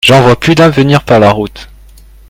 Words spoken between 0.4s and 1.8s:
d'un venir par la route.